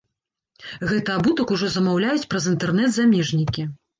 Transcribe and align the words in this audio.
Гэты 0.91 1.11
абутак 1.17 1.53
ужо 1.57 1.69
замаўляюць 1.75 2.27
праз 2.33 2.47
інтэрнэт 2.53 2.89
замежнікі. 2.99 3.67